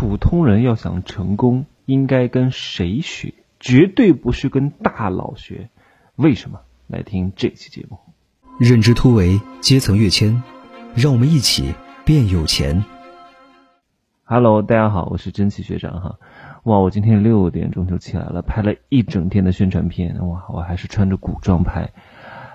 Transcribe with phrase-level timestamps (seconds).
[0.00, 3.34] 普通人要想成功，应该跟谁学？
[3.60, 5.68] 绝对不是跟大佬学。
[6.16, 6.60] 为什么？
[6.86, 7.98] 来听这期节目。
[8.58, 10.42] 认知突围，阶层跃迁，
[10.94, 11.74] 让我们一起
[12.06, 12.82] 变有钱。
[14.24, 16.18] Hello，大家好，我是真奇学长哈。
[16.62, 20.26] 哇，我今天六点钟就起来了，拍了一整天的宣传片。
[20.26, 21.90] 哇，我还是穿着古装拍，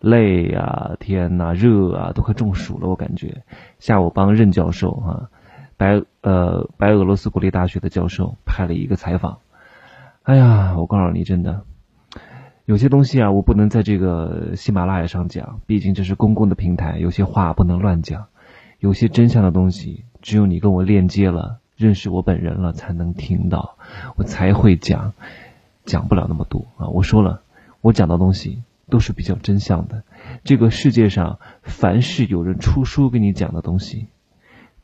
[0.00, 3.42] 累啊，天呐，热啊，都快中暑了，我感觉。
[3.78, 5.28] 下午帮任教授哈。
[5.76, 9.40] 白呃白俄罗斯国立大学的教授拍了一个采访，
[10.22, 11.64] 哎呀，我告诉你，真的
[12.64, 18.26] 有些东西啊，我不能在这个喜马拉雅上讲，毕竟这是公共的平台，有些话不能乱讲，
[18.78, 23.76] 有些真相的东西，只有你跟我链接了，认识我本人了，才能听到，
[24.16, 25.12] 我才会讲，
[25.84, 26.88] 讲不了那么多啊。
[26.88, 27.42] 我说了，
[27.82, 30.04] 我讲的东西都是比较真相的。
[30.42, 34.06] 这个世界上，凡是有人出书给你讲的东西，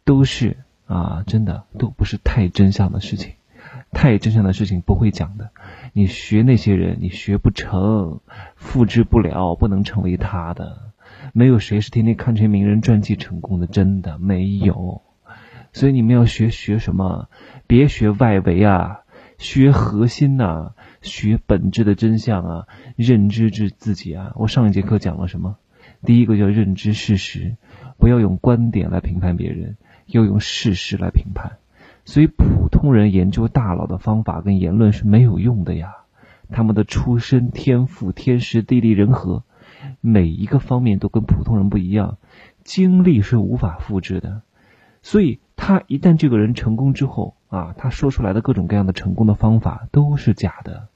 [0.05, 0.59] 都是。
[0.93, 3.33] 啊，真的都不是太真相的事情，
[3.93, 5.51] 太真相的事情不会讲的。
[5.95, 8.21] 你学那些人，你学不成，
[8.57, 10.93] 复制不了，不能成为他的。
[11.33, 15.01] 没有谁是天天看这些名人传记成功的，真的没有。
[15.73, 17.29] 所以你们要学学什么？
[17.67, 19.01] 别学外围啊，
[19.39, 24.33] 学核心呐，学本质的真相啊，认知至自己啊。
[24.37, 25.57] 我上一节课讲了什么？
[26.05, 27.57] 第一个叫认知事实，
[27.97, 29.77] 不要用观点来评判别人。
[30.07, 31.59] 要用事实来评判，
[32.05, 35.97] 所以普通人研究大佬的方法跟言论是没有用的呀。
[36.51, 39.45] 他们的出身、天赋、天时、地利、人和，
[40.01, 42.19] 每一个方面都跟普通人不一样，
[42.63, 44.43] 经历是无法复制的。
[45.01, 50.89] 所以他一旦这个人成功之后啊，他说出来的各种各样的成功的方法都是假的，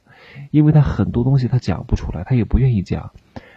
[0.51, 3.13] 因为他很多东西他讲不出来，他也不愿意讲。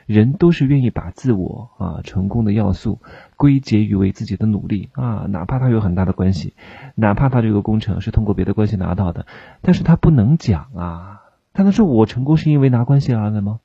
[0.09, 2.97] 人都是愿意把自我啊成功的要素
[3.37, 6.55] 归结于为自己的努力啊，哪怕他有很大的关系，
[6.95, 9.27] 哪怕他这个工程是通过别的关系拿到的，
[9.61, 11.21] 但是他不能讲啊，
[11.53, 13.59] 他能说我成功是因为拿关系来的吗？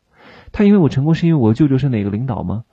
[0.53, 2.65] 他因为我成功是因为我舅舅是哪个领导吗？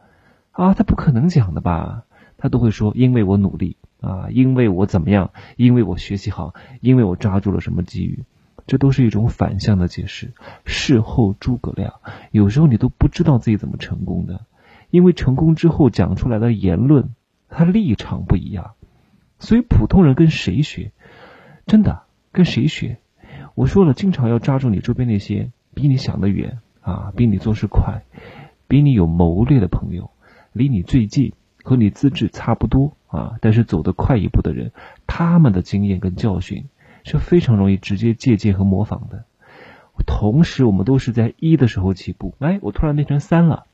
[0.51, 2.03] 啊，他不可能讲的吧？
[2.37, 8.25] 他都会说因为我努力啊，因为我怎么样，因为我学习好，因为我抓住了什么机遇。
[8.67, 10.33] 这都是一种反向的解释，
[10.65, 11.95] 事后诸葛亮。
[12.31, 14.45] 有时候你都不知道自己怎么成功的，
[14.89, 17.15] 因为成功之后讲出来的言论，
[17.49, 18.71] 他立场不一样。
[19.39, 20.91] 所以普通人跟谁学？
[21.65, 22.99] 真的跟谁学？
[23.55, 28.03] 我说了，经常要抓住你周边那些比你想的远啊，比你做事快，
[28.67, 30.11] 比你有谋略的朋友，
[30.53, 31.33] 离你最近，
[31.63, 34.71] 和你资质差不多啊，但是走得快一步的人，
[35.07, 36.65] 他们的经验跟教训。
[37.03, 39.25] 是非常容易直接借鉴和模仿的。
[40.05, 43.65] 同时，我们都是在一的时候起步，哎，我突然变成三了，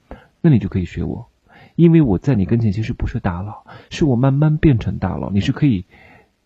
[0.42, 1.28] 那你就可以学我，
[1.76, 5.86] 因为我在你跟前其实不是大佬，是我慢慢变成大佬，你是可以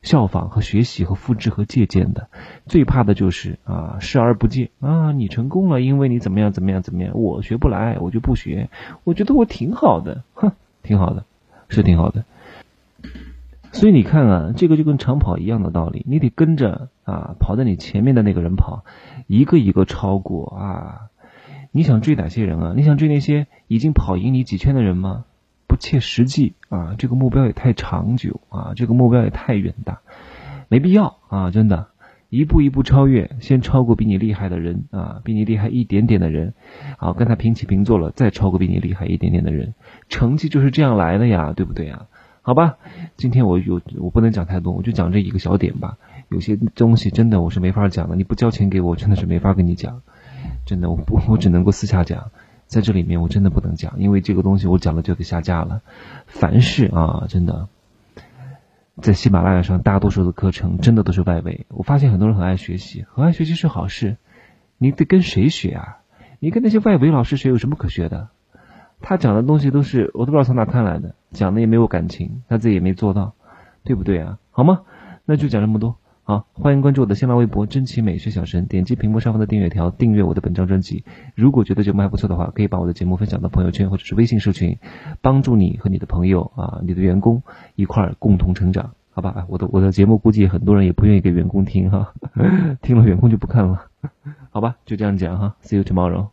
[0.03, 2.28] 效仿和学习和复制和借鉴的。
[2.68, 8.69] 最怕的就是啊，视而不见啊，你成功了，因为你怎么样怎么样怎么样，我学不来，我就不学，
[9.03, 10.52] 我觉得我挺好的，哼，
[10.84, 11.25] 挺好的，
[11.69, 12.24] 是挺好的。
[13.71, 18.83] 所以你看啊，这个就跟长跑一样的道理，你得跟着啊，跑在你前面的那个人跑，
[19.27, 21.07] 一个一个超过啊。
[21.71, 22.73] 你想追哪些人啊？
[22.75, 25.23] 你想追那些已经跑赢你几圈的人吗？
[25.67, 30.01] 不切实际啊，这个目标也太长久啊，这个目标也太远大，
[30.67, 31.88] 没必要啊，真的，
[32.27, 36.53] 一步一步超越，先超过比你厉害的人啊，比你厉害一点点的人，
[36.97, 39.73] 好跟他平起平坐了，再超过比你厉害一点点的人，
[40.09, 42.07] 成绩就是这样来的呀，对不对啊？
[42.44, 42.78] 好吧，
[43.18, 45.97] 今天我有我不能讲太多，我就讲这一个小点吧。
[46.28, 50.02] 有些东西真的我是没法讲的，你不交钱给我，真的是没法跟你讲。
[50.66, 52.31] 真的，我不我只能够私下讲，
[52.66, 55.81] 在这里面我真的不能讲，因为这个东西我讲了就得下架了。
[56.25, 57.68] 凡是啊，真的，
[59.01, 61.68] 在喜马拉雅上大多数的课程真的都是外围。
[61.69, 64.18] 我发现很多人很爱学习，很爱学习是好事，
[64.80, 65.97] 你得跟谁学啊？
[66.40, 68.30] 你跟那些外围老师学有什么可学的？
[69.00, 73.34] 他讲的东西都是我都不知道从哪看来的，讲的也没有感情，他自己也没做到，
[73.84, 74.38] 对不对啊？
[74.52, 74.81] 好吗？
[75.25, 75.96] 那就讲这么多。
[76.24, 81.04] 好，欢迎关注我的新浪微博“真奇美学小神”，点击屏幕上方的订阅条，订阅我的本张专辑。
[81.36, 84.78] 如果觉得节目还不错的话，可以把我的节目分享到朋友圈或者是微信社群，
[85.22, 87.42] 帮助你和你的朋友啊，你的员工
[87.75, 89.45] 一块儿共同成长，好吧？
[89.50, 92.13] 我的我的节目估计很多人也不愿意给员工听哈，
[92.81, 93.88] 听了员工就不看了，
[94.51, 94.75] 好吧？
[94.86, 96.31] 就这样讲哈，See you tomorrow。